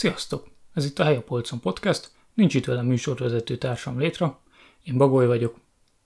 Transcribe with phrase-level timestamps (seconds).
[0.00, 0.48] Sziasztok!
[0.74, 4.36] Ez itt a Hely a Polcon Podcast, nincs itt velem műsorvezető társam létre,
[4.84, 5.56] én Bagoly vagyok.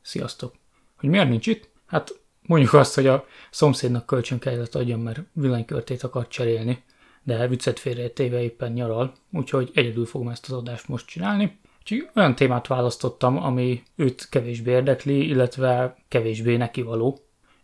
[0.03, 0.55] Sziasztok!
[0.97, 1.69] Hogy miért nincs itt?
[1.87, 6.83] Hát mondjuk azt, hogy a szomszédnak kölcsön kellett adjam, mert villanykörtét akart cserélni,
[7.23, 11.59] de viccet félretéve éppen nyaral, úgyhogy egyedül fogom ezt az adást most csinálni.
[11.79, 17.19] Úgyhogy olyan témát választottam, ami őt kevésbé érdekli, illetve kevésbé nekivaló.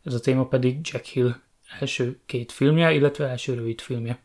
[0.05, 1.34] Ez a téma pedig Jack Hill
[1.80, 4.18] első két filmje, illetve első rövid filmje.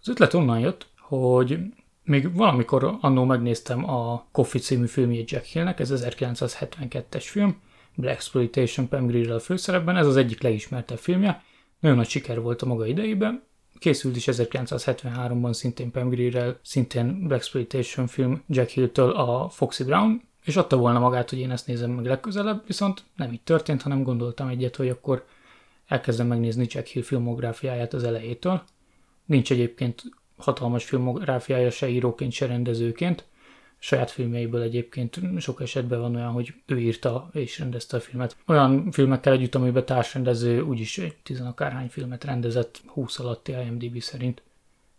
[0.00, 1.58] Az ötlet onnan jött, hogy
[2.04, 7.60] még valamikor annó megnéztem a Coffee című filmjét Jack Hillnek, ez 1972-es film,
[7.94, 11.42] Black Exploitation Pam Grier a főszerepben, ez az egyik legismertebb filmje,
[11.80, 13.42] nagyon nagy siker volt a maga idejében,
[13.78, 20.22] készült is 1973-ban szintén Pam Grier szintén Black Exploitation film Jack Hill-től a Foxy Brown,
[20.44, 24.02] és adta volna magát, hogy én ezt nézem meg legközelebb, viszont nem így történt, hanem
[24.02, 25.26] gondoltam egyet, hogy akkor
[25.86, 28.62] elkezdem megnézni Jack Hill filmográfiáját az elejétől.
[29.24, 30.02] Nincs egyébként
[30.36, 33.24] hatalmas filmográfiája se íróként, se rendezőként.
[33.78, 38.36] Saját filmjeiből egyébként sok esetben van olyan, hogy ő írta és rendezte a filmet.
[38.46, 44.42] Olyan filmekkel együtt, amiben társrendező úgyis egy tizenakárhány filmet rendezett 20 alatti IMDb szerint.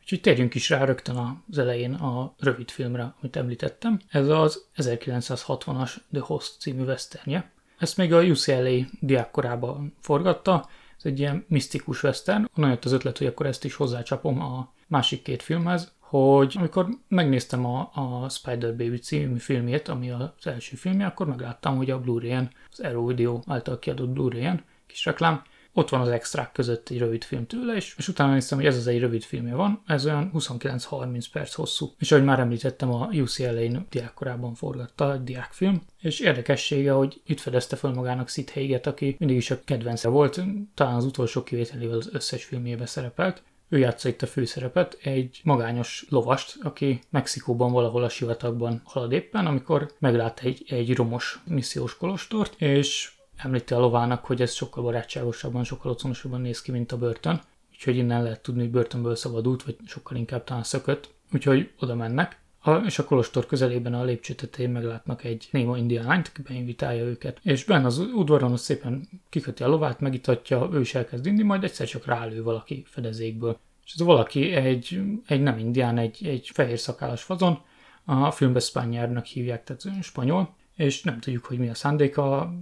[0.02, 4.00] Úgyhogy térjünk is rá rögtön az elején a rövid filmre, amit említettem.
[4.08, 7.52] Ez az 1960-as The Host című westernje.
[7.78, 12.50] Ezt még a UCLA diákkorában forgatta, ez egy ilyen misztikus western.
[12.58, 16.88] Onnan jött az ötlet, hogy akkor ezt is hozzácsapom a másik két filmhez, hogy amikor
[17.08, 22.00] megnéztem a, a Spider Baby című filmjét, ami az első filmje, akkor megláttam, hogy a
[22.00, 25.44] Blu-ray-en, az Arrow Video által kiadott Blu-ray-en, kis reklám,
[25.78, 28.78] ott van az extrák között egy rövid film tőle, és, és utána néztem, hogy ez
[28.78, 31.94] az egy rövid filmje van, ez olyan 29-30 perc hosszú.
[32.00, 37.76] És ahogy már említettem, a UCLA-n diákkorában forgatta egy diákfilm, és érdekessége, hogy itt fedezte
[37.76, 40.42] fel magának Sid Haig-et, aki mindig is a kedvence volt,
[40.74, 46.06] talán az utolsó kivételével az összes filmjében szerepelt, ő játsza itt a főszerepet, egy magányos
[46.10, 52.62] lovast, aki Mexikóban valahol a sivatagban halad éppen, amikor meglát egy, egy romos missziós kolostort,
[52.62, 57.42] és említi a lovának, hogy ez sokkal barátságosabban, sokkal otthonosabban néz ki, mint a börtön.
[57.72, 61.14] Úgyhogy innen lehet tudni, hogy börtönből szabadult, vagy sokkal inkább talán szökött.
[61.34, 62.44] Úgyhogy oda mennek.
[62.60, 67.04] A, és a kolostor közelében a lépcső tetején meglátnak egy néma indián lányt, aki beinvitálja
[67.04, 67.40] őket.
[67.44, 71.64] És benne az udvaron az szépen kiköti a lovát, megitatja, ő is elkezd inni, majd
[71.64, 73.60] egyszer csak rálő valaki fedezékből.
[73.86, 77.60] És ez valaki egy, egy nem indián, egy, egy fehér szakállas fazon,
[78.06, 82.54] a filmben Spanyárnak hívják, tehát spanyol, és nem tudjuk, hogy mi a szándéka,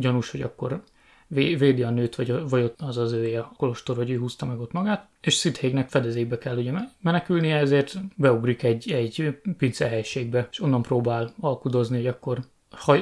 [0.00, 0.82] gyanús, hogy akkor
[1.28, 4.60] védi a nőt, vagy, vagy ott az az ője a kolostor, vagy ő húzta meg
[4.60, 10.82] ott magát, és Szithégnek fedezékbe kell ugye menekülnie, ezért beugrik egy, egy pincehelyiségbe, és onnan
[10.82, 12.38] próbál alkudozni, hogy akkor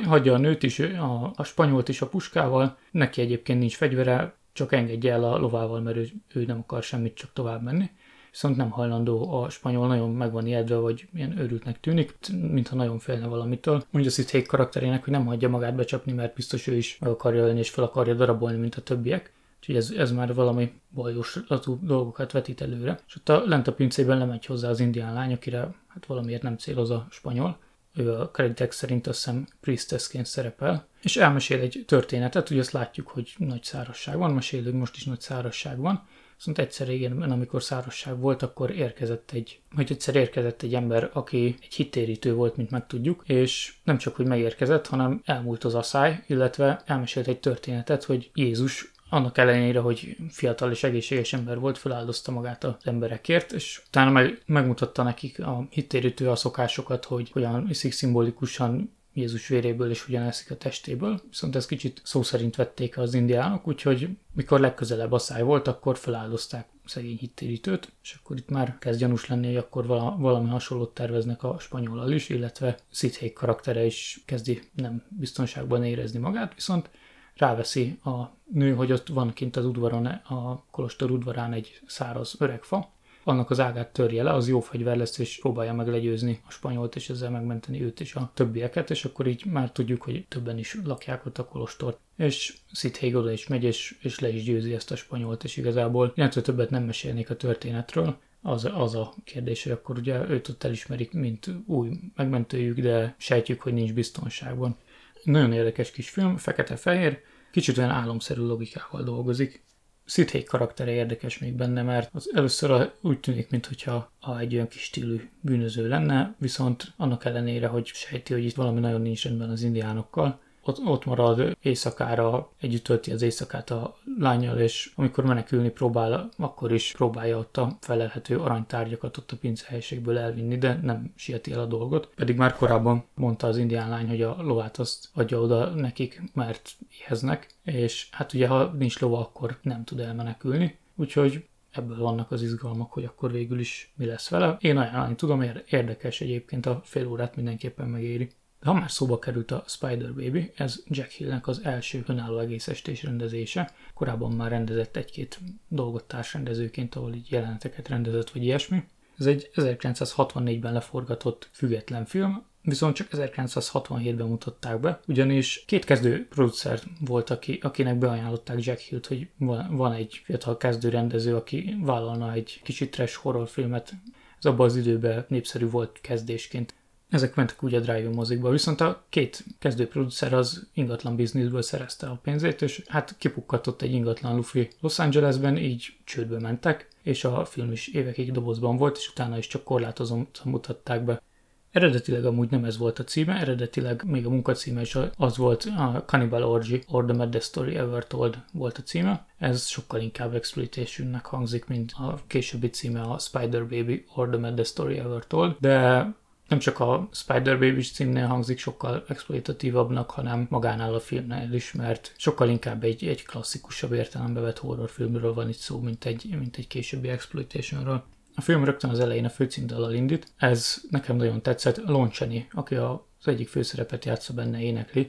[0.04, 4.72] hagyja a nőt is, a, a spanyolt is a puskával, neki egyébként nincs fegyvere, csak
[4.72, 7.91] engedje el a lovával, mert ő, ő nem akar semmit, csak tovább menni.
[8.34, 12.17] Viszont nem hajlandó a spanyol, nagyon meg van ijedve, vagy ilyen őrültnek tűnik,
[12.50, 13.83] mintha nagyon félne valamitől.
[13.91, 17.45] Mondja az itt karakterének, hogy nem hagyja magát becsapni, mert biztos ő is meg akarja
[17.45, 19.33] ölni, és fel akarja darabolni, mint a többiek.
[19.59, 21.39] Úgyhogy ez, ez már valami bajos
[21.81, 22.99] dolgokat vetít előre.
[23.06, 25.59] És ott a, lent a pincében lemegy hozzá az indián lány, akire
[25.89, 27.59] hát valamiért nem céloz a spanyol.
[27.95, 30.87] Ő a kreditek szerint azt hiszem priestessként szerepel.
[31.03, 35.21] És elmesél egy történetet, ugye azt látjuk, hogy nagy szárasság van, mesélünk most is nagy
[35.21, 36.06] szárasság van.
[36.44, 41.57] Viszont egyszer régen, amikor szárasság volt, akkor érkezett egy, vagy egyszer érkezett egy ember, aki
[41.63, 46.83] egy hittérítő volt, mint megtudjuk, és nem csak, hogy megérkezett, hanem elmúlt az asszály, illetve
[46.86, 52.65] elmesélt egy történetet, hogy Jézus annak ellenére, hogy fiatal és egészséges ember volt, feláldozta magát
[52.65, 58.93] az emberekért, és utána meg, megmutatta nekik a hittérítő a szokásokat, hogy hogyan iszik szimbolikusan
[59.15, 63.69] Jézus véréből és hogyan eszik a testéből, viszont ezt kicsit szó szerint vették az indiánok,
[63.69, 68.99] úgyhogy mikor legközelebb a száj volt, akkor feláldozták szegény hittérítőt, és akkor itt már kezd
[68.99, 69.87] gyanús lenni, hogy akkor
[70.19, 76.55] valami hasonlót terveznek a spanyolal is, illetve Szithék karaktere is kezdi nem biztonságban érezni magát,
[76.55, 76.91] viszont
[77.34, 78.22] ráveszi a
[78.53, 82.93] nő, hogy ott van kint az udvaron, a kolostor udvarán egy száraz öreg fa,
[83.24, 86.97] annak az ágát törje le, az jó fegyver lesz, és próbálja meg legyőzni a spanyolt,
[86.97, 90.78] és ezzel megmenteni őt és a többieket, és akkor így már tudjuk, hogy többen is
[90.84, 91.98] lakják ott a kolostort.
[92.16, 96.12] És Sid oda is megy, és, és le is győzi ezt a spanyolt, és igazából
[96.15, 100.65] illetve többet nem mesélnék a történetről, az, az a kérdés, hogy akkor ugye őt ott
[100.65, 104.77] elismerik, mint új megmentőjük, de sejtjük, hogy nincs biztonságban.
[105.22, 107.18] Nagyon érdekes kis film, fekete-fehér,
[107.50, 109.62] kicsit olyan álomszerű logikával dolgozik.
[110.04, 115.28] Sid karaktere érdekes még benne, mert az először úgy tűnik, mintha egy olyan kis stílű
[115.41, 120.41] bűnöző lenne, viszont annak ellenére, hogy sejti, hogy itt valami nagyon nincs rendben az indiánokkal,
[120.69, 126.72] ott, ott marad éjszakára, együtt tölti az éjszakát a lányjal, és amikor menekülni próbál, akkor
[126.72, 131.66] is próbálja ott a felelhető aranytárgyakat ott a pincehelyiségből elvinni, de nem sieti el a
[131.66, 132.09] dolgot.
[132.15, 136.71] Pedig már korábban mondta az indián lány, hogy a lovát azt adja oda nekik, mert
[137.01, 140.78] éheznek, és hát ugye ha nincs lova, akkor nem tud elmenekülni.
[140.97, 144.57] Úgyhogy ebből vannak az izgalmak, hogy akkor végül is mi lesz vele.
[144.61, 148.31] Én ajánlani tudom, érdekes egyébként a fél órát mindenképpen megéri.
[148.65, 152.69] De ha már szóba került a Spider Baby, ez Jack Hillnek az első önálló egész
[152.69, 153.72] estés rendezése.
[153.95, 155.39] Korábban már rendezett egy-két
[155.69, 158.84] dolgot társrendezőként, ahol így jeleneteket rendezett, vagy ilyesmi.
[159.19, 166.81] Ez egy 1964-ben leforgatott független film, viszont csak 1967-ben mutatták be, ugyanis két kezdő producer
[167.01, 169.28] volt, aki, akinek beajánlották Jack Hill-t, hogy
[169.71, 173.93] van, egy fiatal kezdő rendező, aki vállalna egy kicsit trash horrorfilmet.
[174.39, 176.75] Ez abban az időben népszerű volt kezdésként.
[177.15, 182.07] Ezek mentek úgy a drive mozikba, viszont a két kezdő producer az ingatlan bizniszből szerezte
[182.07, 187.45] a pénzét, és hát kipukkatott egy ingatlan lufi Los Angelesben, így csődbe mentek, és a
[187.45, 191.22] film is évekig dobozban volt, és utána is csak korlátozottan mutatták be.
[191.71, 196.03] Eredetileg amúgy nem ez volt a címe, eredetileg még a munkacíme is az volt a
[196.07, 199.27] Cannibal Orgy or the Maddest Story Ever Told volt a címe.
[199.39, 204.71] Ez sokkal inkább exploitationnek hangzik, mint a későbbi címe a Spider Baby or the Maddest
[204.71, 206.07] Story Ever Told, de
[206.54, 212.12] nem csak a Spider baby címnél hangzik sokkal exploitatívabbnak, hanem magánál a filmnél is, mert
[212.16, 216.66] sokkal inkább egy, egy klasszikusabb értelembe vett horrorfilmről van itt szó, mint egy, mint egy
[216.66, 218.04] későbbi exploitationről.
[218.34, 220.33] A film rögtön az elején a főcímdallal indít.
[220.36, 221.77] Ez nekem nagyon tetszett.
[221.86, 225.06] Lon Chaney, aki az egyik főszerepet játsza benne, énekli.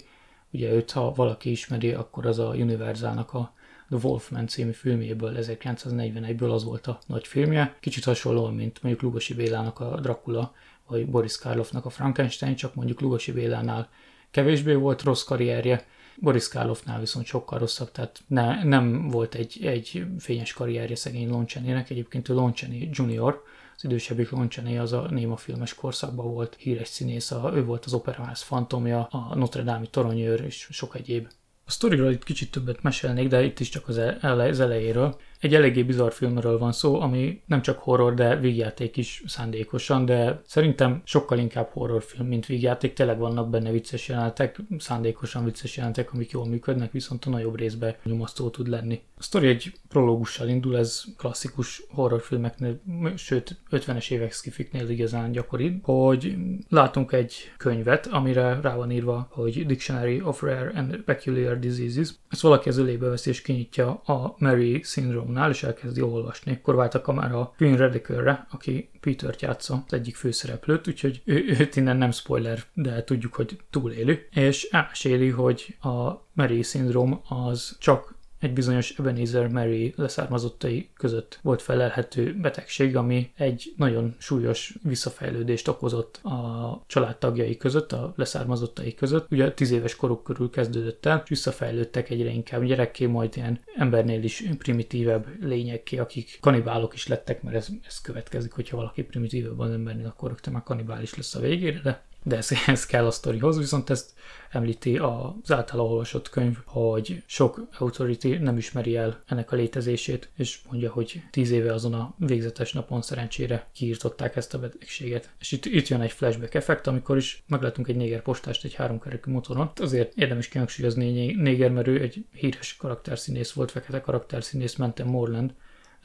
[0.52, 3.54] Ugye őt, ha valaki ismeri, akkor az a Universalnak a
[3.90, 7.78] The Wolfman című filmjéből 1941-ből az volt a nagy filmje.
[7.80, 10.54] Kicsit hasonlóan, mint mondjuk Lugosi Bélának a Dracula,
[10.88, 13.90] vagy Boris Karloffnak a Frankenstein, csak mondjuk Lugosi Bélánál
[14.32, 15.86] kevésbé volt rossz karrierje,
[16.16, 21.90] Boris Karloffnál viszont sokkal rosszabb, tehát ne, nem volt egy, egy fényes karrierje szegény Loncsenének,
[21.90, 23.44] egyébként ő Loncseni junior,
[23.76, 27.94] az idősebbik Loncsené az a néma filmes korszakban volt híres színész, a, ő volt az
[27.94, 31.28] Operaház fantomja, a Notre Dame-i toronyőr és sok egyéb.
[31.66, 35.20] A sztoriról itt kicsit többet mesélnék, de itt is csak az, ele- az elejéről.
[35.40, 40.42] Egy eléggé bizarr filmről van szó, ami nem csak horror, de vígjáték is szándékosan, de
[40.46, 42.94] szerintem sokkal inkább horrorfilm, mint vígjáték.
[42.94, 47.96] Tényleg vannak benne vicces jelenetek, szándékosan vicces jelenetek, amik jól működnek, viszont a nagyobb részben
[48.04, 49.02] nyomasztó tud lenni.
[49.18, 52.82] A sztori egy prológussal indul, ez klasszikus horrorfilmeknél,
[53.16, 56.36] sőt 50-es évek skifiknél igazán gyakori, hogy
[56.70, 62.10] látunk egy könyvet, amire rá van írva, hogy Dictionary of Rare and Peculiar Diseases.
[62.30, 66.52] Ezt valaki az ölébe veszi és kinyitja a Mary Syndrome Armstrongnál, és elkezdi olvasni.
[66.52, 71.76] Akkor vált a kamera Queen Radicalre, aki Peter-t játsza, az egyik főszereplőt, úgyhogy ő, őt
[71.76, 74.28] innen nem spoiler, de tudjuk, hogy túlélő.
[74.32, 78.15] És elmeséli, hogy a Mary Syndrome az csak
[78.46, 86.20] egy bizonyos Ebenezer Mary leszármazottai között volt felelhető betegség, ami egy nagyon súlyos visszafejlődést okozott
[86.24, 89.32] a családtagjai között, a leszármazottai között.
[89.32, 94.24] Ugye 10 éves koruk körül kezdődött el, és visszafejlődtek egyre inkább gyerekké, majd ilyen embernél
[94.24, 99.72] is primitívebb lényekké, akik kanibálok is lettek, mert ez, ez következik, hogyha valaki primitívebb az
[99.72, 103.58] embernél, akkor rögtön már kanibális lesz a végére, de de ez, ez kell a sztorihoz,
[103.58, 104.14] viszont ezt
[104.50, 110.60] említi az általa olvasott könyv, hogy sok authority nem ismeri el ennek a létezését, és
[110.70, 115.30] mondja, hogy tíz éve azon a végzetes napon szerencsére kiírtották ezt a betegséget.
[115.40, 119.32] És itt, itt jön egy flashback effekt, amikor is meglátunk egy néger postást egy háromkerekű
[119.32, 119.72] motoron.
[119.76, 125.54] Azért érdemes kihangsúlyozni néger, mert ő egy híres karakterszínész volt, fekete karakterszínész, Mentem Morland,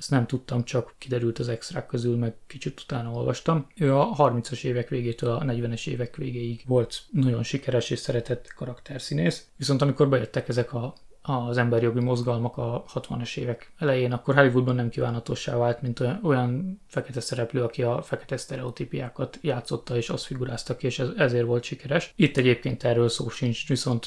[0.01, 3.67] ezt nem tudtam, csak kiderült az extrák közül, meg kicsit utána olvastam.
[3.77, 9.47] Ő a 30-as évek végétől a 40-es évek végéig volt nagyon sikeres és szeretett karakterszínész,
[9.57, 14.89] viszont amikor bejöttek ezek a az emberjogi mozgalmak a 60-as évek elején, akkor Hollywoodban nem
[14.89, 20.99] kívánatossá vált, mint olyan, fekete szereplő, aki a fekete sztereotípiákat játszotta és azt figurázta és
[20.99, 22.13] ez, ezért volt sikeres.
[22.17, 24.07] Itt egyébként erről szó sincs, viszont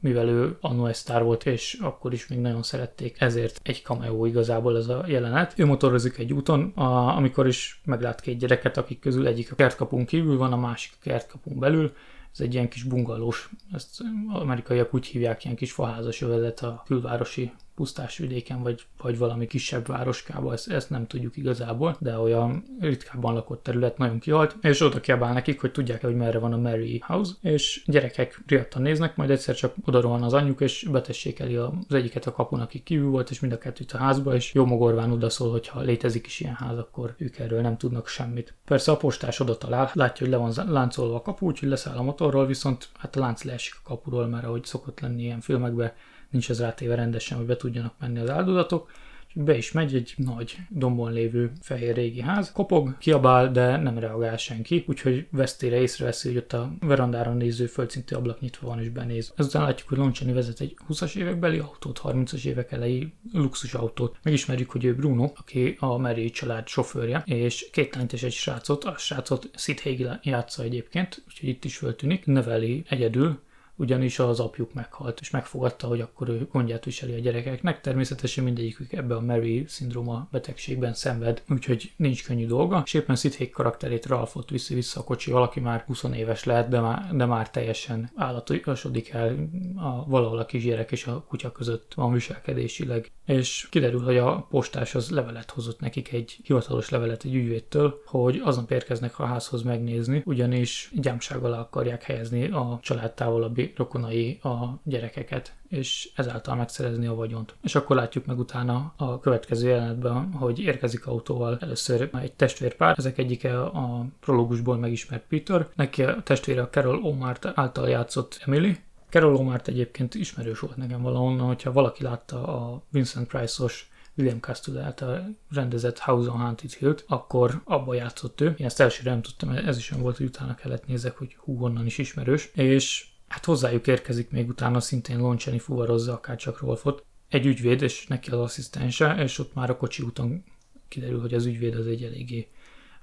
[0.00, 4.24] mivel ő annó egy sztár volt, és akkor is még nagyon szerették, ezért egy cameo
[4.24, 5.52] igazából ez a jelenet.
[5.56, 10.06] Ő motorozik egy úton, a, amikor is meglát két gyereket, akik közül egyik a kertkapunk
[10.06, 11.92] kívül van, a másik a kertkapunk belül,
[12.32, 17.52] ez egy ilyen kis bungalós, ezt amerikaiak úgy hívják, ilyen kis faházas övezet a külvárosi
[17.80, 23.34] pusztás vidéken, vagy, vagy valami kisebb városkában, ezt, ezt nem tudjuk igazából, de olyan ritkábban
[23.34, 27.02] lakott terület nagyon kihalt, és oda kiabál nekik, hogy tudják-e, hogy merre van a Mary
[27.06, 32.26] House, és gyerekek riadtan néznek, majd egyszer csak oda az anyjuk, és betessékeli az egyiket
[32.26, 35.50] a kapun, aki kívül volt, és mind a kettőt a házba, és jó mogorván odaszól,
[35.50, 38.54] hogy ha létezik is ilyen ház, akkor ők erről nem tudnak semmit.
[38.64, 42.02] Persze a postás oda talál, látja, hogy le van láncolva a kapu, úgyhogy leszáll a
[42.02, 45.92] motorról, viszont hát a lánc leesik a kapuról, mert ahogy szokott lenni ilyen filmekben,
[46.30, 48.90] nincs ez rátéve rendesen, hogy be tudjanak menni az áldozatok,
[49.34, 54.36] be is megy egy nagy dombon lévő fehér régi ház, kopog, kiabál, de nem reagál
[54.36, 59.32] senki, úgyhogy vesztére észreveszi, hogy ott a verandáron néző földszintű ablak nyitva van és benéz.
[59.36, 64.16] Ezután látjuk, hogy Loncsani vezet egy 20-as évekbeli autót, 30-as évek elejé luxusautót.
[64.22, 68.84] Megismerjük, hogy ő Bruno, aki a Mary család sofőrje, és két lányt és egy srácot,
[68.84, 73.40] a srácot Sid Hagel játsza egyébként, úgyhogy itt is föltűnik, neveli egyedül,
[73.80, 77.80] ugyanis az apjuk meghalt, és megfogadta, hogy akkor ő gondját viseli a gyerekeknek.
[77.80, 82.82] Természetesen mindegyikük ebbe a Mary szindróma betegségben szenved, úgyhogy nincs könnyű dolga.
[82.84, 86.80] És éppen Szithék karakterét Ralfot viszi vissza a kocsi, valaki már 20 éves lehet, de
[86.80, 92.12] már, de már teljesen állatosodik el a, valahol a kisgyerek és a kutya között van
[92.12, 93.10] viselkedésileg.
[93.30, 98.40] És kiderül, hogy a postás az levelet hozott nekik, egy hivatalos levelet egy ügyvédtől, hogy
[98.44, 104.80] azon érkeznek a házhoz megnézni, ugyanis gyámság alá akarják helyezni a család távolabbi rokonai a
[104.84, 107.54] gyerekeket, és ezáltal megszerezni a vagyont.
[107.62, 113.18] És akkor látjuk meg utána a következő jelenetben, hogy érkezik autóval először egy testvérpár, ezek
[113.18, 118.76] egyike a prológusból megismert Peter, neki a testvére a Carol Omart által játszott Emily,
[119.10, 124.82] Carol Omart egyébként ismerős volt nekem valahonnan, hogyha valaki látta a Vincent Price-os William Castle
[124.82, 128.54] által rendezett House on Haunted Hill-t, akkor abba játszott ő.
[128.58, 131.64] Én ezt elsőre nem tudtam, ez is olyan volt, hogy utána kellett nézek, hogy hú,
[131.64, 132.50] onnan is ismerős.
[132.54, 138.06] És Hát hozzájuk érkezik még utána szintén Loncseni fuvarozza akár csak Rolfot, egy ügyvéd, és
[138.06, 140.44] neki az asszisztense, és ott már a kocsi úton
[140.88, 142.48] kiderül, hogy az ügyvéd az egy eléggé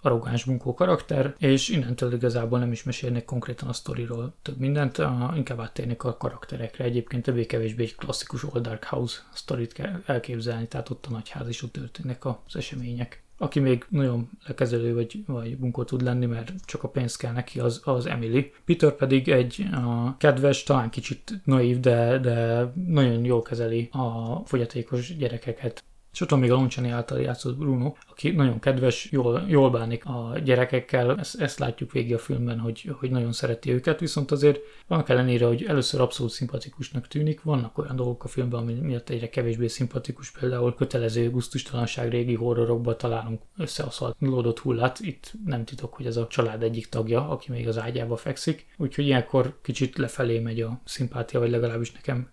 [0.08, 5.02] arrogáns bunkó karakter, és innentől igazából nem is mesélnek konkrétan a sztoriról több mindent,
[5.36, 6.84] inkább áttérnek a karakterekre.
[6.84, 11.64] Egyébként többé-kevésbé egy klasszikus Old Dark House sztorit kell elképzelni, tehát ott a nagyház is
[11.64, 16.84] ott történnek az események aki még nagyon lekezelő vagy, vagy bunkó tud lenni, mert csak
[16.84, 18.54] a pénz kell neki, az, az Emily.
[18.66, 25.18] Peter pedig egy a kedves, talán kicsit naív, de, de nagyon jól kezeli a fogyatékos
[25.18, 25.84] gyerekeket.
[26.18, 30.06] És ott van még a Loncsani által játszott Bruno, aki nagyon kedves, jól, jól bánik
[30.06, 34.60] a gyerekekkel, ezt, ezt látjuk végig a filmben, hogy, hogy nagyon szereti őket, viszont azért
[34.88, 39.30] vannak ellenére, hogy először abszolút szimpatikusnak tűnik, vannak olyan dolgok a filmben, ami miatt egyre
[39.30, 46.18] kevésbé szimpatikus, például kötelező gusztustalanság régi horrorokban találunk összeaszaltlódott hullát, itt nem titok, hogy ez
[46.18, 50.82] a család egyik tagja, aki még az ágyába fekszik, úgyhogy ilyenkor kicsit lefelé megy a
[50.84, 52.30] szimpátia, vagy legalábbis nekem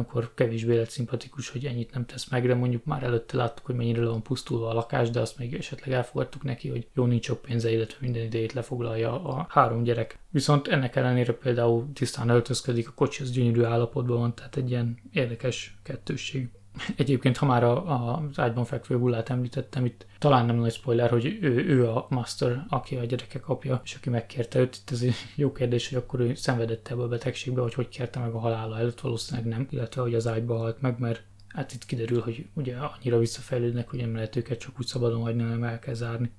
[0.00, 3.74] akkor kevésbé lett szimpatikus, hogy ennyit nem tesz meg, de mondjuk már előtte láttuk, hogy
[3.74, 7.24] mennyire le van pusztulva a lakás, de azt még esetleg elfogadtuk neki, hogy jó, nincs
[7.24, 10.18] sok pénze, illetve minden idejét lefoglalja a három gyerek.
[10.30, 14.98] Viszont ennek ellenére például tisztán öltözködik, a kocsi az gyönyörű állapotban van, tehát egy ilyen
[15.12, 16.48] érdekes kettősség.
[16.96, 21.10] Egyébként, ha már a, a, az ágyban fekvő hullát említettem, itt talán nem nagy spoiler,
[21.10, 24.76] hogy ő, ő a master, aki a gyerekek apja, és aki megkérte őt.
[24.76, 28.18] Itt ez egy jó kérdés, hogy akkor ő szenvedett ebbe a betegségbe, vagy hogy kérte
[28.18, 31.84] meg a halála előtt, valószínűleg nem, illetve hogy az ágyba halt meg, mert hát itt
[31.84, 35.78] kiderül, hogy ugye annyira visszafejlődnek, hogy nem lehet őket csak úgy szabadon hagyni, hanem el
[35.78, 36.30] kell zárni.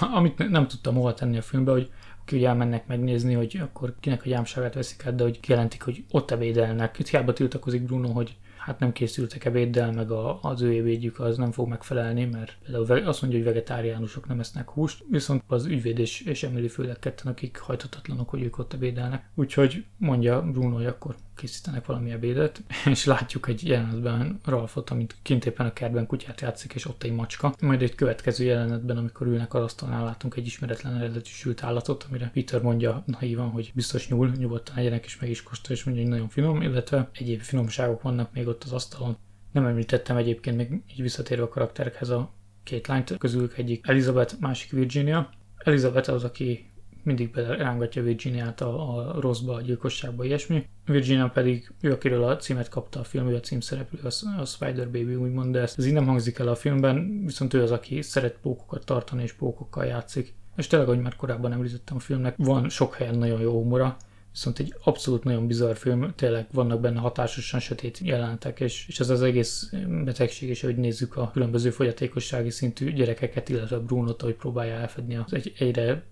[0.14, 1.90] Amit nem tudtam hova tenni a filmbe, hogy
[2.24, 6.04] ki ugye elmennek megnézni, hogy akkor kinek a gyámságát veszik át, de hogy kijelentik, hogy
[6.10, 6.98] ott ebédelnek.
[6.98, 11.36] Itt hiába tiltakozik Bruno, hogy hát nem készültek ebéddel, meg a, az ő ebédjük az
[11.36, 15.98] nem fog megfelelni, mert például azt mondja, hogy vegetáriánusok nem esznek húst, viszont az ügyvéd
[15.98, 19.30] és, és Emily főleg ketten, akik hajthatatlanok, hogy ők ott ebédelnek.
[19.34, 25.46] Úgyhogy mondja Bruno, hogy akkor készítenek valami ebédet, és látjuk egy jelenetben Ralfot, amit kint
[25.46, 27.54] éppen a kertben kutyát játszik, és ott egy macska.
[27.60, 32.30] Majd egy következő jelenetben, amikor ülnek az asztalnál, látunk egy ismeretlen eredetű sült állatot, amire
[32.32, 36.12] Peter mondja naívan, hogy biztos nyúl, nyugodtan egyenek, és meg is kóstolja, és mondja, hogy
[36.12, 39.16] nagyon finom, illetve egyéb finomságok vannak még ott az asztalon.
[39.52, 44.70] Nem említettem egyébként még így visszatérve a karakterekhez a két lányt, közülük egyik Elizabeth, másik
[44.70, 45.30] Virginia.
[45.56, 46.70] Elizabeth az, aki
[47.04, 50.66] mindig belerángatja Virginiát a, a rosszba, a gyilkosságba, ilyesmi.
[50.86, 54.90] Virginia pedig ő, akiről a címet kapta a film, ő a címszereplő, a, a Spider
[54.90, 58.02] Baby úgymond, de ez, ez így nem hangzik el a filmben, viszont ő az, aki
[58.02, 60.34] szeret pókokat tartani és pókokkal játszik.
[60.56, 63.96] És tényleg, ahogy már korábban említettem a filmnek, van sok helyen nagyon jó humora,
[64.34, 69.10] viszont egy abszolút nagyon bizarr film, tényleg vannak benne hatásosan sötét jelenetek, és, és ez
[69.10, 69.72] az egész
[70.04, 75.32] betegség, és hogy nézzük a különböző fogyatékossági szintű gyerekeket, illetve Brunot, hogy próbálja elfedni az
[75.32, 76.04] egy, egyre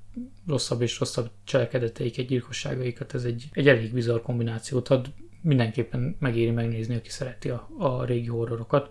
[0.46, 6.94] rosszabb és rosszabb cselekedeteiket, gyilkosságaikat, ez egy, egy elég bizarr kombinációt ad, mindenképpen megéri megnézni,
[6.94, 8.90] aki szereti a, a régi horrorokat.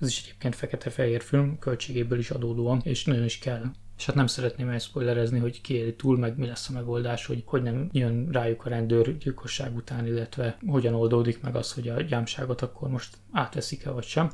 [0.00, 3.64] Ez is egyébként fekete-fehér film, költségéből is adódóan, és nagyon is kell.
[3.98, 7.42] És hát nem szeretném elspoilerezni, hogy ki éli túl, meg mi lesz a megoldás, hogy
[7.46, 12.00] hogy nem jön rájuk a rendőr gyilkosság után, illetve hogyan oldódik meg az, hogy a
[12.00, 14.30] gyámságot akkor most átveszik-e vagy sem.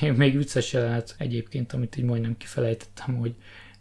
[0.00, 3.34] Még vicces jelenet egyébként, amit így majdnem kifelejtettem, hogy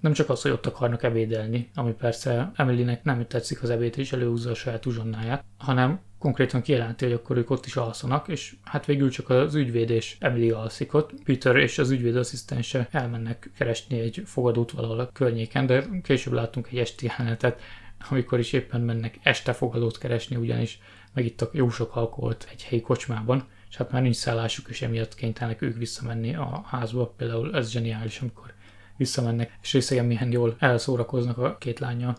[0.06, 4.12] nem csak az, hogy ott akarnak ebédelni, ami persze Emilynek nem tetszik az ebéd, és
[4.12, 8.86] előhúzza a saját uzsonnáját, hanem konkrétan kijelenti, hogy akkor ők ott is alszanak, és hát
[8.86, 11.12] végül csak az ügyvéd és Emily alszik ott.
[11.24, 16.68] Peter és az ügyvéd asszisztense elmennek keresni egy fogadót valahol a környéken, de később látunk
[16.72, 17.62] egy esti jelenetet,
[18.10, 20.80] amikor is éppen mennek este fogadót keresni, ugyanis
[21.14, 25.62] megittak jó sok alkoholt egy helyi kocsmában, és hát már nincs szállásuk, és emiatt kénytelenek
[25.62, 27.14] ők visszamenni a házba.
[27.18, 28.55] Például ez zseniális, amikor
[28.98, 32.18] visszamennek, és részegen jól elszórakoznak a két lányjal.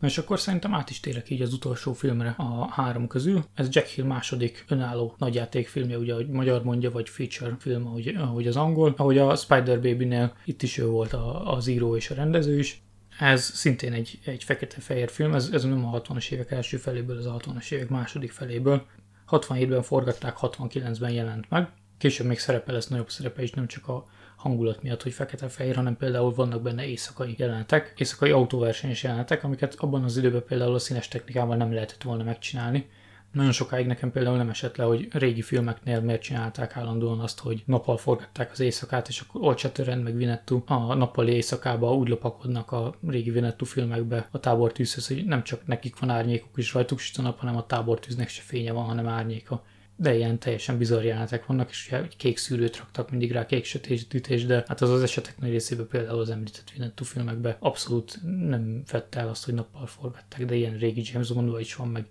[0.00, 3.44] Na és akkor szerintem át is térek így az utolsó filmre a három közül.
[3.54, 8.46] Ez Jack Hill második önálló nagyjátékfilmje, ugye, ahogy magyar mondja, vagy feature film, ahogy, ahogy
[8.46, 8.94] az angol.
[8.96, 12.82] Ahogy a Spider Baby-nél itt is ő volt a, az író és a rendező is.
[13.18, 17.26] Ez szintén egy, egy fekete-fehér film, ez, ez nem a 60-as évek első feléből, az
[17.26, 18.86] a 60-as évek második feléből.
[19.30, 21.68] 67-ben forgatták, 69-ben jelent meg.
[21.98, 24.04] Később még szerepel lesz nagyobb szerepe is, nem csak a
[24.36, 30.04] hangulat miatt, hogy fekete-fehér, hanem például vannak benne éjszakai jelenetek, éjszakai autóversenyes jelenetek, amiket abban
[30.04, 32.88] az időben például a színes technikával nem lehetett volna megcsinálni.
[33.32, 37.62] Nagyon sokáig nekem például nem esett le, hogy régi filmeknél miért csinálták állandóan azt, hogy
[37.66, 42.72] nappal forgatták az éjszakát, és akkor Old Shatterhand meg Vinettu a nappali éjszakába úgy lopakodnak
[42.72, 47.18] a régi Vinettu filmekbe a tábortűzhöz, hogy nem csak nekik van árnyékuk is rajtuk süt
[47.18, 49.62] a nap, hanem a tábortűznek se fénye van, hanem árnyéka
[49.96, 54.46] de ilyen teljesen bizarr jelenetek vannak, és ugye kék szűrőt raktak mindig rá, kék sötétítés,
[54.46, 59.20] de hát az az esetek nagy részében például az említett Vinettu filmekben abszolút nem fette
[59.20, 62.06] el azt, hogy nappal forgatták, de ilyen régi James Bond is van, meg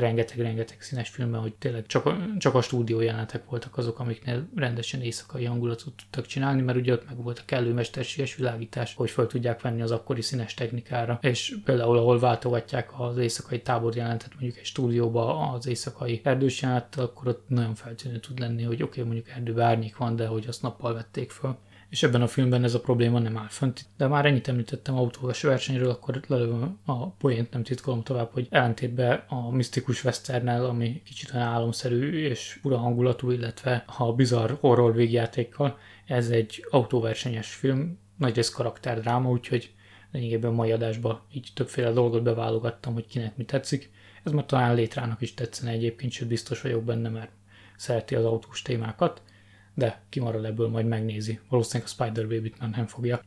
[0.00, 5.00] rengeteg-rengeteg színes filmben, hogy tényleg csak a, csak a stúdió jelenetek voltak azok, amiknél rendesen
[5.00, 9.26] éjszakai hangulatot tudtak csinálni, mert ugye ott meg volt a kellő mesterséges világítás, hogy fel
[9.26, 11.18] tudják venni az akkori színes technikára.
[11.22, 16.96] És például, ahol váltogatják az éjszakai tábor jelenetet mondjuk egy stúdióba az éjszakai erdős jelenet,
[16.96, 20.44] akkor ott nagyon feltűnő tud lenni, hogy oké, okay, mondjuk erdőben árnyék van, de hogy
[20.48, 21.56] azt nappal vették föl
[21.90, 23.84] és ebben a filmben ez a probléma nem áll fönt.
[23.96, 29.22] De már ennyit említettem autós versenyről, akkor lelövöm a poént, nem titkolom tovább, hogy ellentétben
[29.28, 35.78] a misztikus westernnel, ami kicsit olyan álomszerű és ura hangulatú, illetve a bizarr horror végjátékkal,
[36.06, 39.72] ez egy autóversenyes film, nagyrészt karakterdráma, úgyhogy
[40.12, 43.90] lényegében mai adásban így többféle dolgot beválogattam, hogy kinek mi tetszik.
[44.24, 47.30] Ez már talán létrának is tetszene egyébként, sőt biztos vagyok benne, mert
[47.76, 49.22] szereti az autós témákat
[49.78, 51.40] de kimarad ebből, majd megnézi.
[51.48, 53.20] Valószínűleg a Spider Baby-t már nem fogja.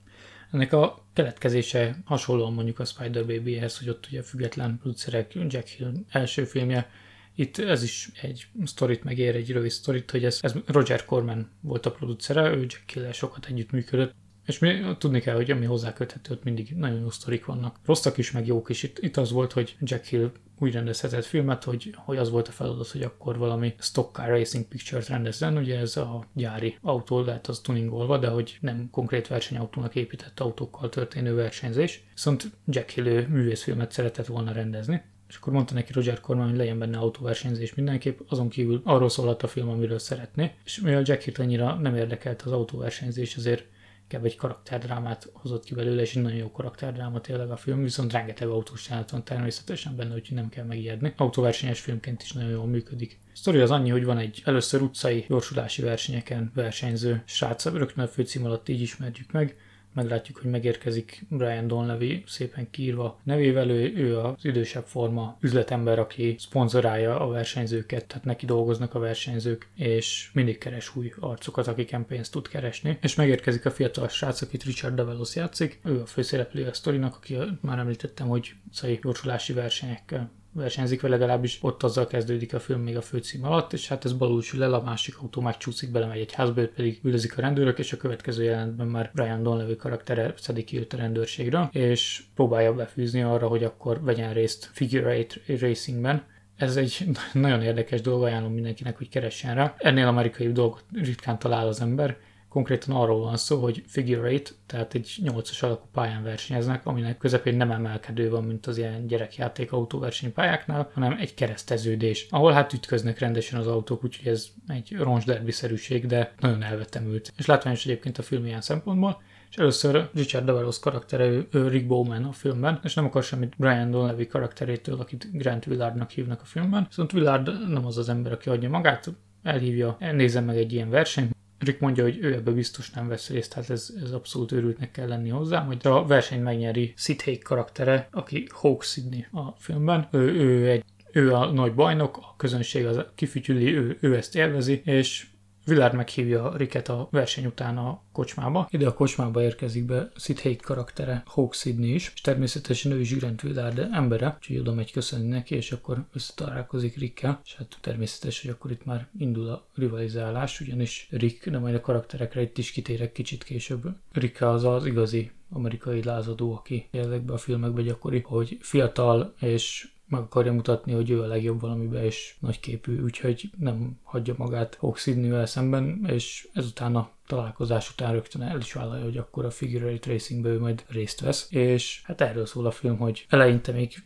[0.51, 5.93] Ennek a keletkezése hasonlóan mondjuk a Spider Baby-hez, hogy ott ugye független producerek, Jack Hill
[6.09, 6.89] első filmje,
[7.35, 11.85] itt ez is egy sztorit megér, egy rövid sztorit, hogy ez, ez Roger Corman volt
[11.85, 14.13] a producere, ő Jack hill sokat együtt működött,
[14.45, 17.79] és mi, tudni kell, hogy ami hozzá köthető, ott mindig nagyon jó sztorik vannak.
[17.85, 18.83] Rosszak is, meg jók is.
[18.83, 22.51] Itt, itt az volt, hogy Jack Hill úgy rendezhetett filmet, hogy, hogy az volt a
[22.51, 27.47] feladat, hogy akkor valami stock car racing picture-t rendezzen, ugye ez a gyári autó, lehet
[27.47, 32.03] az tuningolva, de hogy nem konkrét versenyautónak épített autókkal történő versenyzés.
[32.13, 36.79] Viszont Jack Hill művészfilmet szeretett volna rendezni, és akkor mondta neki Roger Corman, hogy legyen
[36.79, 40.51] benne autóversenyzés mindenképp, azon kívül arról szólhat a film, amiről szeretné.
[40.63, 43.65] És mivel Jack Hill annyira nem érdekelt az autóversenyzés, azért
[44.11, 48.11] inkább egy karakterdrámát hozott ki belőle, és egy nagyon jó karakterdráma tényleg a film, viszont
[48.11, 51.13] rengeteg autós jelenet van természetesen benne, úgyhogy nem kell megijedni.
[51.17, 53.19] Autóversenyes filmként is nagyon jól működik.
[53.25, 58.07] A sztori az annyi, hogy van egy először utcai gyorsulási versenyeken versenyző srác, rögtön a
[58.07, 59.55] főcím alatt így ismerjük meg,
[59.93, 66.35] meglátjuk, hogy megérkezik Brian Donlevy szépen kiírva nevével, ő, ő az idősebb forma üzletember, aki
[66.39, 72.31] szponzorálja a versenyzőket, tehát neki dolgoznak a versenyzők, és mindig keres új arcokat, akiken pénzt
[72.31, 72.97] tud keresni.
[73.01, 77.37] És megérkezik a fiatal srác, akit Richard Davalos játszik, ő a főszereplő a sztorinak, aki
[77.61, 82.97] már említettem, hogy szai gyorsulási versenyekkel versenyzik, vagy legalábbis ott azzal kezdődik a film még
[82.97, 86.33] a főcím alatt, és hát ez balul sül el, a másik autó megcsúszik, belemegy egy
[86.33, 90.65] házba, őt pedig üldözik a rendőrök, és a következő jelentben már Brian Donlevy karaktere szedik
[90.65, 96.23] ki őt a rendőrségre, és próbálja befűzni arra, hogy akkor vegyen részt figure eight racingben,
[96.55, 99.75] ez egy nagyon érdekes dolog, ajánlom mindenkinek, hogy keressen rá.
[99.77, 102.17] Ennél amerikai dolgot ritkán talál az ember,
[102.51, 107.55] Konkrétan arról van szó, hogy figure eight, tehát egy 8-as alakú pályán versenyeznek, aminek közepén
[107.55, 113.59] nem emelkedő van, mint az ilyen gyerekjáték autóversenypályáknál, hanem egy kereszteződés, ahol hát ütköznek rendesen
[113.59, 117.33] az autók, úgyhogy ez egy roncsderbi-szerűség, de nagyon elvetemült.
[117.37, 122.23] És látványos egyébként a film ilyen szempontból, és először Richard Davalos karaktere, ő, Rick Bowman
[122.23, 126.85] a filmben, és nem akar semmit Brian Donlevy karakterétől, akit Grant Willardnak hívnak a filmben.
[126.87, 129.09] Viszont Willard nem az az ember, aki adja magát,
[129.43, 133.53] elhívja, nézze meg egy ilyen versenyt, Rick mondja, hogy ő ebbe biztos nem vesz részt,
[133.53, 138.07] tehát ez, ez abszolút őrültnek kell lenni hozzá, hogy a verseny megnyeri Sid Haig karaktere,
[138.11, 140.07] aki Hawk Sidney a filmben.
[140.11, 144.81] Ő, ő egy ő a nagy bajnok, a közönség az kifütyüli, ő, ő ezt élvezi,
[144.85, 145.27] és
[145.65, 148.67] Willard meghívja Ricket a verseny után a kocsmába.
[148.71, 153.43] Ide a kocsmába érkezik be Sid karaktere, Hawk Sidney is, és természetesen ő is Grant
[153.43, 158.49] Willard embere, úgyhogy oda megy köszönni neki, és akkor összetalálkozik Rickkel, és hát természetes, hogy
[158.49, 163.11] akkor itt már indul a rivalizálás, ugyanis Rick, de majd a karakterekre itt is kitérek
[163.11, 163.83] kicsit később.
[164.11, 170.21] Rick az az igazi amerikai lázadó, aki ezekben a filmekben gyakori, hogy fiatal és meg
[170.21, 176.05] akarja mutatni, hogy ő a legjobb valamiben, és nagyképű, úgyhogy nem hagyja magát Sydney-vel szemben,
[176.07, 180.49] és ezután a találkozás után rögtön el is vállalja, hogy akkor a Figure Eight Racingbe
[180.49, 184.03] ő majd részt vesz, és hát erről szól a film, hogy eleinte még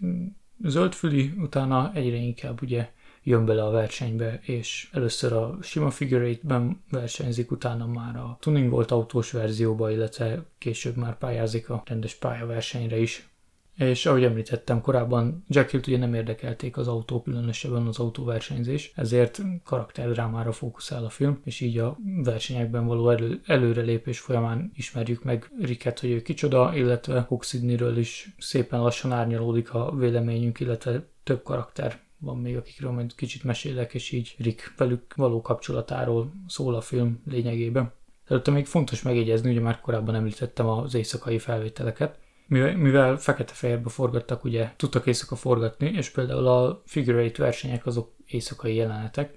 [0.63, 2.89] zöldfüli, utána egyre inkább ugye
[3.23, 8.69] jön bele a versenybe, és először a sima figure ben versenyzik, utána már a tuning
[8.69, 13.29] volt autós verzióba, illetve később már pályázik a rendes pályaversenyre is.
[13.75, 20.51] És ahogy említettem korábban, Jackilt ugye nem érdekelték az autó, különösebben az autóversenyzés, ezért karakterdrámára
[20.51, 26.09] fókuszál a film, és így a versenyekben való elő, előrelépés folyamán ismerjük meg Ricket, hogy
[26.09, 32.57] ő kicsoda, illetve Hoxidniről is szépen lassan árnyalódik a véleményünk, illetve több karakter van még,
[32.57, 37.91] akikről majd kicsit mesélek, és így Rick velük való kapcsolatáról szól a film lényegében.
[38.27, 44.69] Előtte még fontos megjegyezni, ugye már korábban említettem az éjszakai felvételeket, mivel, fekete-fehérbe forgattak, ugye
[44.77, 49.33] tudtak éjszaka forgatni, és például a figure eight versenyek azok éjszakai jelenetek,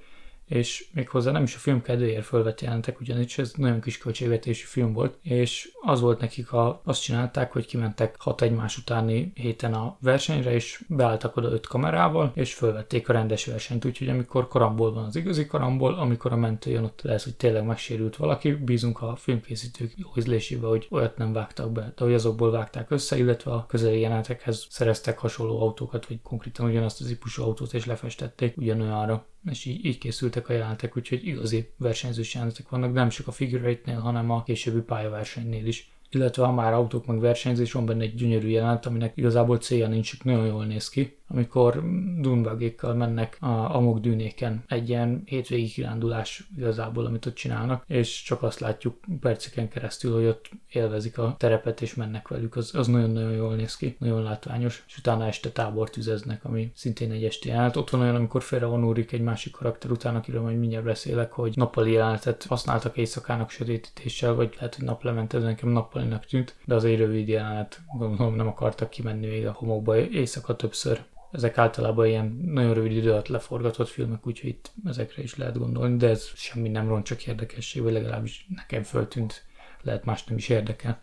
[0.48, 4.92] és méghozzá nem is a film kedvéért fölvett jelentek, ugyanis ez nagyon kis költségvetési film
[4.92, 9.96] volt, és az volt nekik, a, azt csinálták, hogy kimentek hat egymás utáni héten a
[10.00, 15.04] versenyre, és beálltak oda öt kamerával, és fölvették a rendes versenyt, úgyhogy amikor karambol van
[15.04, 19.16] az igazi karambol, amikor a mentő jön, ott lesz, hogy tényleg megsérült valaki, bízunk a
[19.16, 23.66] filmkészítők jó ízlésébe, hogy olyat nem vágtak be, de hogy azokból vágták össze, illetve a
[23.68, 29.64] közeli jelenetekhez szereztek hasonló autókat, vagy konkrétan ugyanazt az típusú autót, és lefestették ugyanolyanra és
[29.64, 33.98] így, így készültek a jelentek, úgyhogy igazi versenyzős jelentek vannak, nem csak a figure nél
[33.98, 38.48] hanem a későbbi pályaversenynél is illetve ha már autók meg versenyzés, van benne egy gyönyörű
[38.48, 41.17] jelent, aminek igazából célja nincs, csak nagyon jól néz ki.
[41.28, 41.82] Amikor
[42.20, 48.42] dunbagékkal mennek a amok dűnéken, egy ilyen hétvégi kirándulás igazából, amit ott csinálnak, és csak
[48.42, 53.32] azt látjuk perceken keresztül, hogy ott élvezik a terepet és mennek velük, az, az nagyon-nagyon
[53.32, 57.76] jól néz ki, nagyon látványos, és utána este tábort tüzeznek, ami szintén egy esti jelenet.
[57.76, 61.92] Ott van olyan, amikor félrevonulrik egy másik karakter után, akiről majd mindjárt beszélek, hogy nappali
[61.92, 66.84] jelenetet használtak éjszakának sötétítéssel, vagy lehet, hogy naplement, ez nekem nappal nappalinak tűnt, de az
[66.84, 71.04] egy rövid jelenet, gondolom nem akartak kimenni még a homokba éjszaka többször.
[71.30, 75.96] Ezek általában ilyen nagyon rövid idő alatt leforgatott filmek, úgyhogy itt ezekre is lehet gondolni,
[75.96, 79.44] de ez semmi nem ront, csak érdekesség, vagy legalábbis nekem föltűnt,
[79.82, 81.00] lehet más nem is érdekel.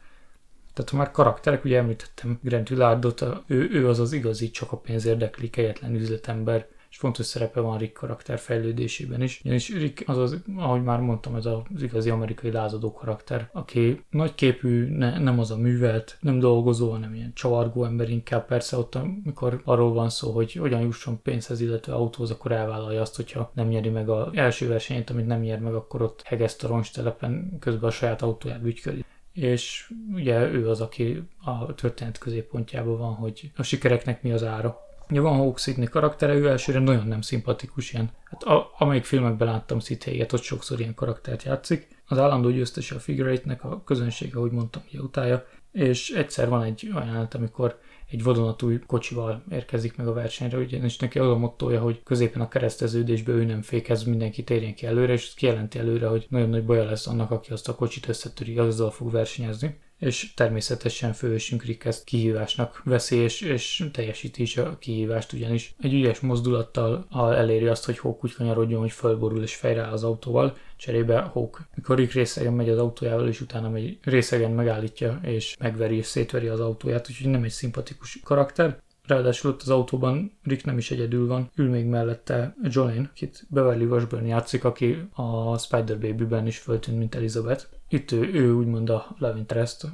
[0.73, 4.77] Tehát ha már karakterek, ugye említettem Grant Willardot, ő, ő az az igazi, csak a
[4.77, 9.39] pénz érdekli, kegyetlen üzletember, és fontos szerepe van Rick karakter fejlődésében is.
[9.43, 14.97] Ugyanis Rick az, az ahogy már mondtam, ez az igazi amerikai lázadó karakter, aki nagyképű,
[14.97, 18.45] ne, nem az a művelt, nem dolgozó, hanem ilyen csavargó ember inkább.
[18.45, 23.15] Persze ott, amikor arról van szó, hogy hogyan jusson pénzhez, illetve autóz, akkor elvállalja azt,
[23.15, 26.67] hogyha nem nyeri meg az első versenyt, amit nem nyer meg, akkor ott hegeszt a
[26.67, 33.13] roncstelepen, közben a saját autóját bütyköli és ugye ő az, aki a történet középpontjában van,
[33.13, 34.85] hogy a sikereknek mi az ára.
[35.09, 38.09] Ugye van Hawk Sidney karaktere, ő elsőre nagyon nem szimpatikus ilyen.
[38.23, 41.87] Hát a, amelyik filmekben láttam Sid ott sokszor ilyen karaktert játszik.
[42.07, 45.45] Az állandó győztese a Figure a közönsége, ahogy mondtam, ugye utája.
[45.71, 51.19] És egyszer van egy olyan amikor egy vadonatúj kocsival érkezik meg a versenyre, ugyanis neki
[51.19, 55.33] az a mottoja, hogy középen a kereszteződésbe ő nem fékez, mindenki térjen ki előre, és
[55.33, 59.11] kijelenti előre, hogy nagyon nagy baja lesz annak, aki azt a kocsit összetöri, azzal fog
[59.11, 65.75] versenyezni és természetesen főhősünk Rick ezt kihívásnak veszi, és, és teljesíti is a kihívást, ugyanis
[65.79, 70.57] egy ügyes mozdulattal eléri azt, hogy Hawk úgy kanyarodjon, hogy fölborul és fejre az autóval,
[70.75, 75.95] cserébe Hawk, mikor Rick részegen megy az autójával, és utána megy részegen megállítja, és megveri
[75.95, 78.83] és szétveri az autóját, úgyhogy nem egy szimpatikus karakter.
[79.07, 83.85] Ráadásul ott az autóban Rick nem is egyedül van, ül még mellette Jolene, akit Beverly
[83.85, 87.65] Washburn játszik, aki a Spider Baby-ben is föltűnt, mint Elizabeth.
[87.89, 89.85] Itt ő, ő úgymond a love interest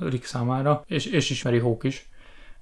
[0.00, 2.08] Rick számára, és, és ismeri Hawk is,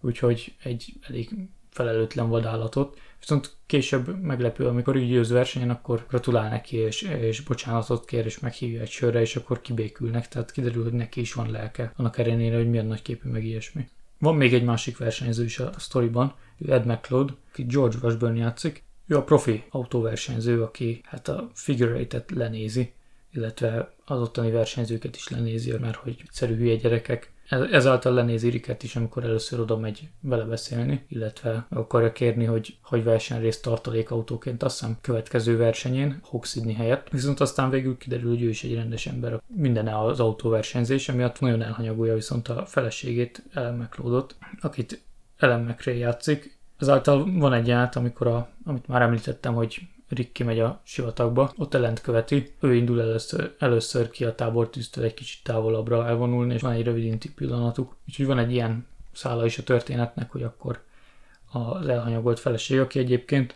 [0.00, 1.30] úgyhogy egy elég
[1.70, 2.98] felelőtlen vadállatot.
[3.18, 8.38] Viszont később meglepő, amikor így győz versenyen, akkor gratulál neki, és, és bocsánatot kér, és
[8.38, 12.56] meghívja egy sörre, és akkor kibékülnek, tehát kiderül, hogy neki is van lelke, annak ellenére,
[12.56, 13.88] hogy milyen nagy képű, meg ilyesmi.
[14.20, 18.84] Van még egy másik versenyző is a sztoriban, ő Ed McLeod, aki George Washburn játszik.
[19.06, 22.92] Ő a profi autóversenyző, aki hát a figure lenézi,
[23.32, 28.96] illetve az ottani versenyzőket is lenézi, mert hogy egyszerű hülye gyerekek ezáltal lenézi Riket is,
[28.96, 34.78] amikor először oda megy vele beszélni, illetve akarja kérni, hogy, hogy vessen részt tartalékautóként, azt
[34.78, 37.08] hiszem következő versenyén, Hawk helyett.
[37.08, 39.40] Viszont aztán végül kiderül, hogy ő is egy rendes ember.
[39.46, 45.02] Minden az autóversenyzés, miatt nagyon elhanyagolja viszont a feleségét, Ellen McLeodot, akit
[45.36, 46.58] Ellen McRae játszik.
[46.78, 51.74] Ezáltal van egy át, amikor a, amit már említettem, hogy Rick kimegy a sivatagba, ott
[51.74, 56.72] ellent követi, ő indul először, először ki a tábortűztől egy kicsit távolabbra elvonulni, és van
[56.72, 57.96] egy rövid inti pillanatuk.
[58.08, 60.82] Úgyhogy van egy ilyen szála is a történetnek, hogy akkor
[61.52, 63.54] az elhanyagolt feleség, aki egyébként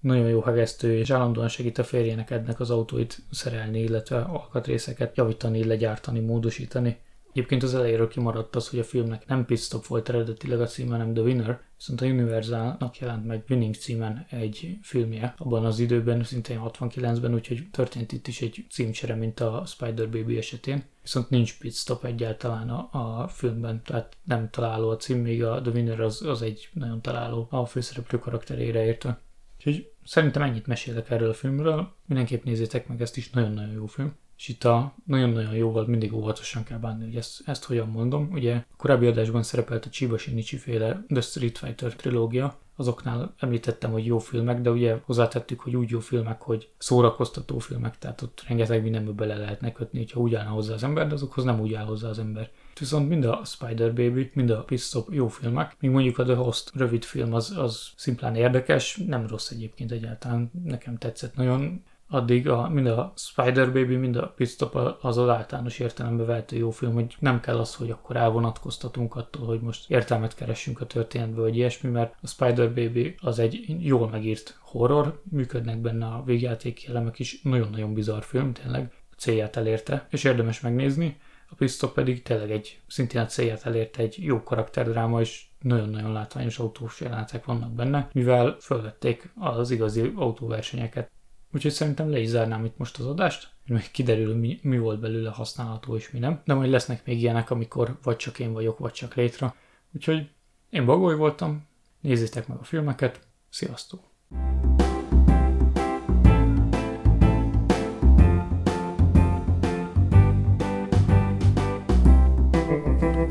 [0.00, 5.64] nagyon jó hegesztő, és állandóan segít a férjének ednek az autóit szerelni, illetve alkatrészeket javítani,
[5.64, 6.98] legyártani, módosítani.
[7.34, 10.90] Egyébként az elejéről kimaradt az, hogy a filmnek nem Pit Stop volt eredetileg a címe,
[10.90, 16.24] hanem The Winner, viszont a Universalnak jelent meg Winning címen egy filmje abban az időben,
[16.24, 20.84] szintén 69-ben, úgyhogy történt itt is egy címcsere, mint a Spider Baby esetén.
[21.02, 25.60] Viszont nincs Pit Stop egyáltalán a, a filmben, tehát nem találó a cím, még a
[25.60, 29.18] The Winner az, az egy nagyon találó a főszereplő karakterére értve.
[29.56, 34.16] Úgyhogy szerintem ennyit mesélek erről a filmről, mindenképp nézzétek meg, ezt is nagyon-nagyon jó film.
[34.36, 38.28] És itt a nagyon-nagyon jóval mindig óvatosan kell bánni, hogy ezt, ezt hogyan mondom.
[38.32, 43.90] Ugye a korábbi adásban szerepelt a Chiba Shinichi féle The Street Fighter trilógia, azoknál említettem,
[43.90, 48.44] hogy jó filmek, de ugye hozzátettük, hogy úgy jó filmek, hogy szórakoztató filmek, tehát ott
[48.48, 51.74] rengeteg mindenbe bele lehetne kötni, hogyha úgy állna hozzá az ember, de azokhoz nem úgy
[51.74, 52.50] áll hozzá az ember.
[52.78, 56.34] Viszont mind a Spider Baby, mind a Pit Stop jó filmek, míg mondjuk a The
[56.34, 61.82] Host rövid film az, az szimplán érdekes, nem rossz egyébként egyáltalán, nekem tetszett nagyon,
[62.14, 66.70] addig a, mind a Spider Baby, mind a Pitstop az az általános értelembe vehető jó
[66.70, 71.40] film, hogy nem kell az, hogy akkor elvonatkoztatunk attól, hogy most értelmet keressünk a történetbe,
[71.40, 76.88] vagy ilyesmi, mert a Spider Baby az egy jól megírt horror, működnek benne a végjáték
[76.88, 81.20] elemek is, nagyon-nagyon bizarr film, tényleg célját elérte, és érdemes megnézni.
[81.48, 86.58] A Pitstop pedig tényleg egy, szintén a célját elérte egy jó karakterdráma, és nagyon-nagyon látványos
[86.58, 91.10] autós jelenetek vannak benne, mivel fölvették az igazi autóversenyeket.
[91.54, 95.00] Úgyhogy szerintem le is zárnám itt most az adást, hogy meg kiderül, mi, mi volt
[95.00, 96.40] belőle használható és mi nem.
[96.44, 99.54] De majd lesznek még ilyenek, amikor vagy csak én vagyok, vagy csak létre.
[99.92, 100.28] Úgyhogy
[100.70, 101.66] én Bagoly voltam,
[102.00, 104.00] nézzétek meg a filmeket, sziasztok!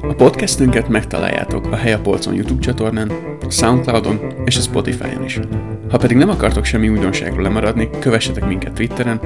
[0.01, 5.39] A podcastünket megtaláljátok a Helyapolcon YouTube csatornán, a Soundcloudon és a Spotify-on is.
[5.89, 9.19] Ha pedig nem akartok semmi újdonságról lemaradni, kövessetek minket Twitteren,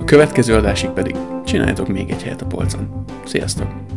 [0.00, 3.04] a következő adásig pedig csináljatok még egy helyet a polcon.
[3.24, 3.93] Sziasztok!